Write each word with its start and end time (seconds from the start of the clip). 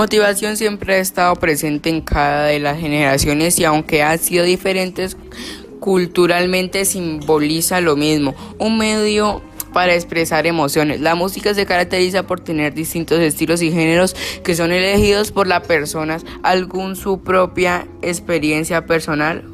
Motivación 0.00 0.56
siempre 0.56 0.94
ha 0.94 0.98
estado 0.98 1.36
presente 1.36 1.90
en 1.90 2.00
cada 2.00 2.46
de 2.46 2.58
las 2.58 2.80
generaciones 2.80 3.58
y 3.58 3.66
aunque 3.66 4.02
ha 4.02 4.16
sido 4.16 4.46
diferente, 4.46 5.06
culturalmente 5.78 6.86
simboliza 6.86 7.82
lo 7.82 7.96
mismo, 7.96 8.34
un 8.58 8.78
medio 8.78 9.42
para 9.74 9.94
expresar 9.94 10.46
emociones. 10.46 11.02
La 11.02 11.16
música 11.16 11.52
se 11.52 11.66
caracteriza 11.66 12.22
por 12.22 12.40
tener 12.40 12.72
distintos 12.72 13.20
estilos 13.20 13.60
y 13.60 13.72
géneros 13.72 14.16
que 14.42 14.54
son 14.54 14.72
elegidos 14.72 15.32
por 15.32 15.46
las 15.46 15.66
personas, 15.66 16.24
algún 16.42 16.96
su 16.96 17.20
propia 17.20 17.86
experiencia 18.00 18.86
personal 18.86 19.44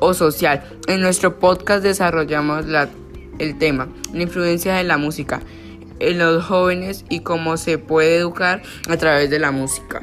o 0.00 0.14
social. 0.14 0.64
En 0.88 1.00
nuestro 1.00 1.38
podcast 1.38 1.84
desarrollamos 1.84 2.66
la, 2.66 2.88
el 3.38 3.56
tema, 3.56 3.86
la 4.12 4.22
influencia 4.22 4.74
de 4.74 4.82
la 4.82 4.98
música 4.98 5.42
en 6.02 6.18
los 6.18 6.44
jóvenes 6.44 7.04
y 7.08 7.20
cómo 7.20 7.56
se 7.56 7.78
puede 7.78 8.16
educar 8.16 8.62
a 8.88 8.96
través 8.96 9.30
de 9.30 9.38
la 9.38 9.52
música. 9.52 10.02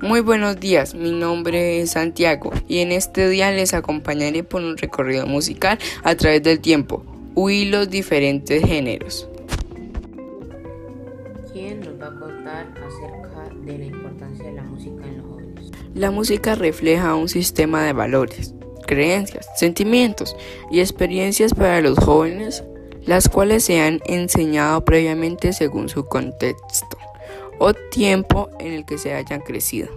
Muy 0.00 0.20
buenos 0.20 0.58
días, 0.58 0.94
mi 0.94 1.12
nombre 1.12 1.80
es 1.80 1.92
Santiago 1.92 2.50
y 2.66 2.78
en 2.78 2.90
este 2.90 3.28
día 3.28 3.52
les 3.52 3.72
acompañaré 3.72 4.42
por 4.42 4.60
un 4.60 4.76
recorrido 4.76 5.26
musical 5.26 5.78
a 6.02 6.16
través 6.16 6.42
del 6.42 6.58
tiempo, 6.58 7.04
huí 7.36 7.66
los 7.66 7.88
diferentes 7.88 8.64
géneros. 8.64 9.28
¿Quién 11.52 11.80
nos 11.80 12.00
va 12.00 12.08
a 12.08 12.18
contar 12.18 12.66
acerca 12.78 13.54
de 13.64 13.78
la 13.78 13.84
importancia 13.84 14.44
de 14.44 14.52
la 14.54 14.62
música 14.64 15.06
en 15.06 15.18
los 15.18 15.26
jóvenes? 15.26 15.70
La 15.94 16.10
música 16.10 16.56
refleja 16.56 17.14
un 17.14 17.28
sistema 17.28 17.84
de 17.84 17.92
valores, 17.92 18.54
creencias, 18.88 19.46
sentimientos 19.56 20.34
y 20.72 20.80
experiencias 20.80 21.54
para 21.54 21.80
los 21.80 21.96
jóvenes, 21.98 22.64
las 23.06 23.28
cuales 23.28 23.64
se 23.64 23.80
han 23.80 24.00
enseñado 24.04 24.84
previamente 24.84 25.52
según 25.52 25.88
su 25.88 26.06
contexto 26.06 26.98
o 27.58 27.74
tiempo 27.74 28.50
en 28.58 28.72
el 28.72 28.84
que 28.84 28.98
se 28.98 29.14
hayan 29.14 29.40
crecido. 29.40 29.88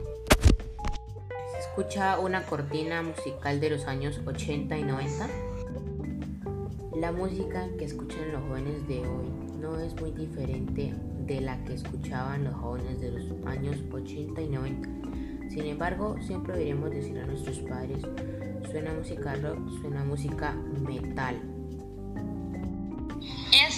¿Se 1.52 1.59
escucha 1.59 2.20
una 2.20 2.44
cortina 2.44 3.02
musical 3.02 3.59
de 3.59 3.72
los 3.72 3.86
años 3.86 4.20
80 4.25 4.78
y 4.78 4.84
90? 4.84 5.28
La 7.00 7.12
música 7.12 7.67
que 7.78 7.86
escuchan 7.86 8.31
los 8.31 8.42
jóvenes 8.44 8.88
de 8.88 9.00
hoy 9.00 9.30
no 9.59 9.80
es 9.80 9.94
muy 10.00 10.12
diferente 10.12 10.94
de 11.25 11.42
la 11.42 11.64
que 11.66 11.73
escuchaban 11.73 12.44
los 12.44 12.53
jóvenes 12.53 13.02
de 13.02 13.12
los 13.12 13.25
años 13.45 13.78
80 13.92 14.42
y 14.42 14.47
90. 14.47 14.90
Sin 15.50 15.66
embargo, 15.66 16.16
siempre 16.22 16.53
deberíamos 16.53 16.92
decir 16.92 17.17
a 17.19 17.25
nuestros 17.25 17.59
padres, 17.59 18.02
suena 18.72 18.94
música 18.94 19.36
rock, 19.36 19.59
suena 19.81 20.03
música 20.03 20.53
metal. 20.53 21.55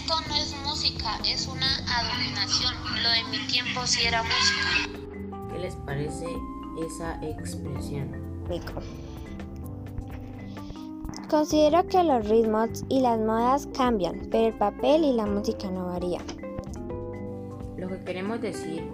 Esto 0.08 0.22
no 0.30 0.36
es 0.38 0.56
música, 0.64 1.20
es 1.26 1.50
una 1.50 1.68
adivinación. 2.00 2.74
Lo 3.04 3.10
de 3.10 3.24
mi 3.30 3.46
tiempo 3.48 3.86
sí 3.86 4.06
era 4.08 4.24
música. 4.24 5.52
¿Qué 5.52 5.60
les 5.60 5.76
parece 5.76 6.28
esa 6.80 7.22
expresión? 7.22 8.14
Considero 11.30 11.86
que 11.90 12.02
los 12.06 12.26
ritmos 12.26 12.86
y 12.88 13.02
las 13.02 13.20
modas 13.20 13.68
cambian, 13.76 14.30
pero 14.32 14.48
el 14.48 14.54
papel 14.54 15.04
y 15.04 15.12
la 15.12 15.26
música 15.26 15.70
no 15.70 15.88
varían. 15.88 16.24
Lo 17.76 17.90
que 17.90 18.02
queremos 18.06 18.40
decir 18.40 18.90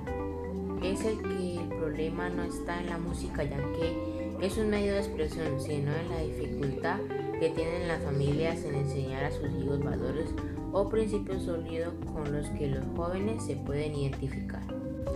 es 0.81 1.05
el 1.05 1.21
que 1.21 1.57
el 1.57 1.69
problema 1.77 2.29
no 2.29 2.41
está 2.41 2.79
en 2.79 2.87
la 2.87 2.97
música, 2.97 3.43
ya 3.43 3.57
que 3.57 4.39
es 4.41 4.57
un 4.57 4.71
medio 4.71 4.93
de 4.93 5.01
expresión, 5.01 5.61
sino 5.61 5.93
en 5.93 6.09
la 6.09 6.21
dificultad 6.21 6.97
que 7.39 7.51
tienen 7.51 7.87
las 7.87 8.03
familias 8.03 8.63
en 8.63 8.73
enseñar 8.73 9.25
a 9.25 9.31
sus 9.31 9.51
hijos 9.61 9.83
valores 9.83 10.33
o 10.73 10.89
principios 10.89 11.43
sólidos 11.43 11.93
con 12.11 12.33
los 12.33 12.49
que 12.49 12.67
los 12.67 12.83
jóvenes 12.95 13.45
se 13.45 13.55
pueden 13.55 13.95
identificar. 13.95 14.61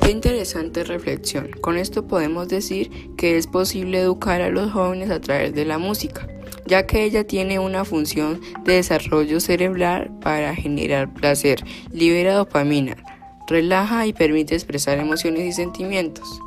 Qué 0.01 0.11
interesante 0.11 0.83
reflexión. 0.83 1.49
Con 1.61 1.77
esto 1.77 2.07
podemos 2.07 2.47
decir 2.47 3.15
que 3.17 3.37
es 3.37 3.47
posible 3.47 3.99
educar 3.99 4.41
a 4.41 4.49
los 4.49 4.71
jóvenes 4.71 5.09
a 5.09 5.19
través 5.19 5.53
de 5.53 5.65
la 5.65 5.79
música, 5.79 6.27
ya 6.65 6.85
que 6.85 7.03
ella 7.03 7.25
tiene 7.25 7.59
una 7.59 7.83
función 7.83 8.39
de 8.63 8.73
desarrollo 8.73 9.39
cerebral 9.39 10.11
para 10.21 10.55
generar 10.55 11.13
placer, 11.13 11.63
libera 11.91 12.35
dopamina, 12.35 12.95
relaja 13.47 14.05
y 14.05 14.13
permite 14.13 14.53
expresar 14.53 14.99
emociones 14.99 15.43
y 15.45 15.51
sentimientos. 15.51 16.39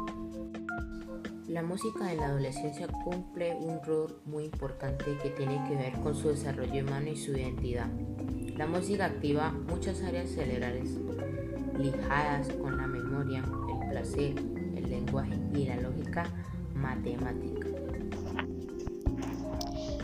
La 1.50 1.64
música 1.64 2.12
en 2.12 2.18
la 2.18 2.26
adolescencia 2.26 2.86
cumple 2.86 3.56
un 3.56 3.82
rol 3.82 4.20
muy 4.24 4.44
importante 4.44 5.18
que 5.20 5.30
tiene 5.30 5.60
que 5.68 5.74
ver 5.74 5.94
con 5.94 6.14
su 6.14 6.28
desarrollo 6.28 6.84
humano 6.84 7.08
y 7.10 7.16
su 7.16 7.32
identidad. 7.32 7.88
La 8.56 8.68
música 8.68 9.06
activa 9.06 9.50
muchas 9.50 10.00
áreas 10.04 10.30
cerebrales 10.30 10.96
ligadas 11.76 12.48
con 12.52 12.76
la 12.76 12.86
memoria, 12.86 13.42
el 13.68 13.88
placer, 13.90 14.36
el 14.76 14.90
lenguaje 14.90 15.40
y 15.52 15.66
la 15.66 15.74
lógica 15.80 16.24
matemática. 16.72 17.66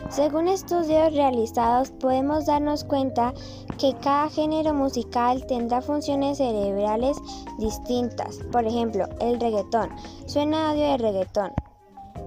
Según 0.09 0.47
estudios 0.47 1.13
realizados 1.13 1.91
podemos 1.91 2.45
darnos 2.45 2.85
cuenta 2.85 3.33
que 3.77 3.93
cada 4.01 4.29
género 4.29 4.73
musical 4.73 5.45
tendrá 5.47 5.81
funciones 5.81 6.37
cerebrales 6.37 7.17
distintas. 7.59 8.37
Por 8.51 8.65
ejemplo, 8.65 9.05
el 9.19 9.39
reggaetón. 9.39 9.89
Suena 10.25 10.71
audio 10.71 10.91
de 10.91 10.97
reggaetón. 10.97 11.51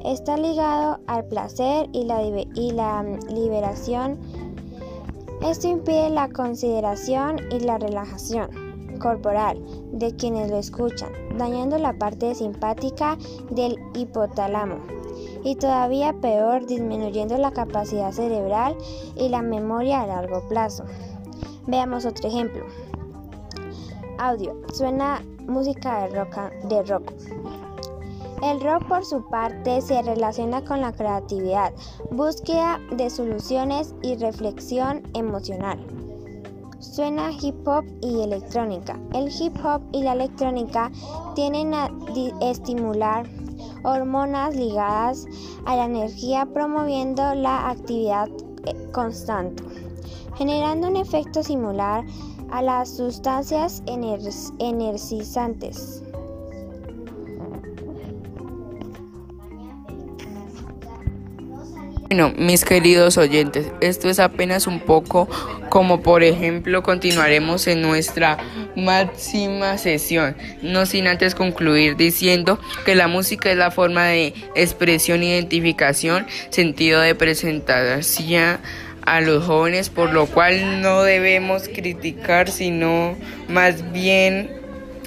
Está 0.04 0.36
ligado 0.36 0.98
al 1.06 1.24
placer 1.24 1.88
y 1.92 2.04
la, 2.04 2.22
y 2.22 2.70
la 2.72 3.02
mm, 3.02 3.32
liberación. 3.32 4.18
Esto 5.42 5.68
impide 5.68 6.10
la 6.10 6.28
consideración 6.28 7.38
y 7.50 7.60
la 7.60 7.78
relajación 7.78 8.98
corporal 9.00 9.58
de 9.92 10.14
quienes 10.14 10.50
lo 10.50 10.58
escuchan, 10.58 11.10
dañando 11.38 11.78
la 11.78 11.94
parte 11.94 12.34
simpática 12.34 13.16
del 13.50 13.78
hipotálamo 13.94 14.99
y 15.44 15.56
todavía 15.56 16.12
peor 16.20 16.66
disminuyendo 16.66 17.36
la 17.38 17.50
capacidad 17.50 18.12
cerebral 18.12 18.76
y 19.16 19.28
la 19.28 19.42
memoria 19.42 20.02
a 20.02 20.06
largo 20.06 20.46
plazo. 20.48 20.84
Veamos 21.66 22.04
otro 22.04 22.28
ejemplo. 22.28 22.64
Audio. 24.18 24.54
Suena 24.72 25.22
música 25.46 26.08
de 26.08 26.82
rock. 26.82 27.12
El 28.42 28.60
rock 28.60 28.86
por 28.88 29.04
su 29.04 29.22
parte 29.28 29.82
se 29.82 30.00
relaciona 30.00 30.64
con 30.64 30.80
la 30.80 30.92
creatividad, 30.92 31.72
búsqueda 32.10 32.80
de 32.90 33.10
soluciones 33.10 33.94
y 34.02 34.16
reflexión 34.16 35.02
emocional. 35.12 35.78
Suena 36.78 37.30
hip 37.30 37.66
hop 37.68 37.84
y 38.00 38.22
electrónica. 38.22 38.98
El 39.12 39.28
hip 39.28 39.54
hop 39.62 39.82
y 39.92 40.02
la 40.02 40.14
electrónica 40.14 40.90
tienen 41.34 41.74
a 41.74 41.90
estimular 42.40 43.28
hormonas 43.82 44.54
ligadas 44.54 45.26
a 45.66 45.76
la 45.76 45.84
energía 45.84 46.46
promoviendo 46.46 47.34
la 47.34 47.68
actividad 47.70 48.28
eh, 48.66 48.74
constante, 48.92 49.62
generando 50.36 50.88
un 50.88 50.96
efecto 50.96 51.42
similar 51.42 52.04
a 52.50 52.62
las 52.62 52.96
sustancias 52.96 53.82
energizantes. 53.86 56.02
Bueno, 62.10 62.32
mis 62.36 62.64
queridos 62.64 63.18
oyentes, 63.18 63.70
esto 63.80 64.08
es 64.08 64.18
apenas 64.18 64.66
un 64.66 64.80
poco 64.80 65.28
como 65.68 66.02
por 66.02 66.24
ejemplo 66.24 66.82
continuaremos 66.82 67.68
en 67.68 67.82
nuestra 67.82 68.36
máxima 68.74 69.78
sesión, 69.78 70.34
no 70.60 70.86
sin 70.86 71.06
antes 71.06 71.36
concluir 71.36 71.94
diciendo 71.94 72.58
que 72.84 72.96
la 72.96 73.06
música 73.06 73.52
es 73.52 73.56
la 73.56 73.70
forma 73.70 74.06
de 74.06 74.34
expresión, 74.56 75.22
identificación, 75.22 76.26
sentido 76.48 77.00
de 77.00 77.14
presentación 77.14 78.58
a 79.06 79.20
los 79.20 79.44
jóvenes, 79.44 79.88
por 79.88 80.12
lo 80.12 80.26
cual 80.26 80.82
no 80.82 81.02
debemos 81.02 81.68
criticar, 81.68 82.50
sino 82.50 83.16
más 83.48 83.92
bien 83.92 84.50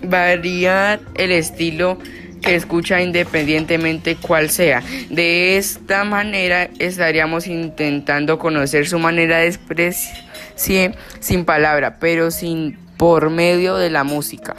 variar 0.04 1.02
el 1.16 1.34
estilo 1.34 1.98
que 2.44 2.56
escucha 2.56 3.02
independientemente 3.02 4.18
cuál 4.18 4.50
sea. 4.50 4.84
De 5.10 5.58
esta 5.58 6.04
manera 6.04 6.70
estaríamos 6.78 7.48
intentando 7.48 8.38
conocer 8.38 8.88
su 8.88 9.00
manera 9.00 9.38
de 9.38 9.48
expresión 9.48 10.96
sin 11.20 11.46
palabra, 11.46 11.98
pero 12.00 12.30
sin 12.30 12.78
por 12.98 13.30
medio 13.30 13.78
de 13.78 13.90
la 13.90 14.04
música. 14.04 14.56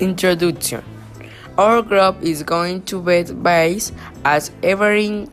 Introduction 0.00 0.97
Our 1.58 1.82
group 1.82 2.22
is 2.22 2.44
going 2.44 2.82
to 2.82 3.02
be 3.02 3.24
based 3.24 3.92
as 4.24 4.52
everything 4.62 5.28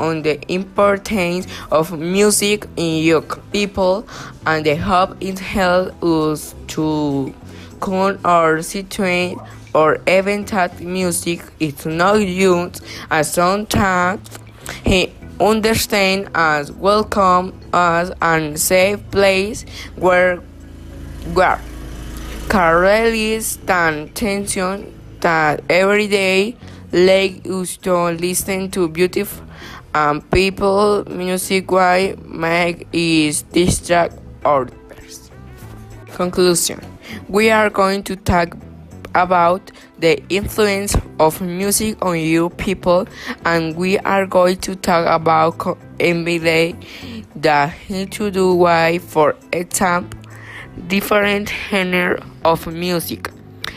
on 0.00 0.22
the 0.22 0.52
importance 0.52 1.46
of 1.70 1.96
music 1.96 2.66
in 2.76 3.04
young 3.04 3.30
people 3.52 4.04
and 4.46 4.66
the 4.66 4.74
hope 4.74 5.16
it 5.20 5.38
helps 5.38 6.02
us 6.02 6.54
to 6.74 7.32
come 7.80 8.18
our 8.24 8.62
situation 8.62 9.38
or 9.72 9.98
even 10.08 10.44
that 10.46 10.80
music 10.80 11.44
is 11.60 11.86
not 11.86 12.14
used 12.14 12.84
as 13.12 13.32
sometimes 13.32 14.28
he 14.84 15.12
understand 15.38 16.30
as 16.34 16.72
welcome 16.72 17.56
as 17.72 18.10
a 18.20 18.56
safe 18.56 18.98
place 19.12 19.64
where 19.94 20.38
where 21.32 21.60
release 22.50 23.54
the 23.54 24.10
tension 24.14 24.92
that 25.24 25.64
every 25.70 26.06
day 26.06 26.54
like 26.92 27.46
us 27.46 27.78
to 27.78 28.10
listen 28.12 28.70
to 28.70 28.88
beautiful 28.88 29.44
and 29.94 30.28
people 30.30 31.04
music 31.08 31.70
why 31.70 32.14
make 32.26 32.86
is 32.92 33.42
distract 33.42 34.18
others. 34.44 35.30
Conclusion 36.12 36.78
We 37.28 37.50
are 37.50 37.70
going 37.70 38.02
to 38.04 38.16
talk 38.16 38.54
about 39.14 39.70
the 39.98 40.22
influence 40.28 40.94
of 41.18 41.40
music 41.40 42.04
on 42.04 42.18
you 42.18 42.50
people 42.50 43.06
and 43.46 43.74
we 43.76 43.98
are 44.00 44.26
going 44.26 44.58
to 44.58 44.76
talk 44.76 45.06
about 45.08 45.78
every 46.00 46.38
the 47.34 47.72
to 48.10 48.30
do 48.30 48.54
why 48.54 48.98
for 48.98 49.34
example 49.52 50.20
different 50.88 51.48
genre 51.70 52.22
of 52.44 52.66
music 52.66 53.30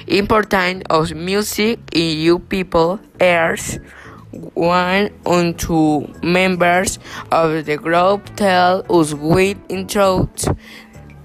important 0.08 0.84
of 0.90 1.14
music 1.14 1.80
in 1.92 2.18
you 2.18 2.40
people 2.40 3.00
airs 3.20 3.78
one 4.54 5.10
or 5.26 5.52
two 5.54 6.08
members 6.24 6.98
of 7.32 7.66
the 7.66 7.76
group 7.78 8.24
tell 8.36 8.86
us 8.90 9.14
with 9.14 9.58
intro 9.70 10.30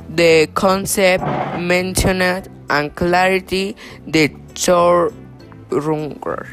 the 0.08 0.49
concept 0.55 1.25
mentioned 1.61 2.49
and 2.70 2.94
clarity 2.96 3.76
the 4.06 4.34
genre 4.56 6.46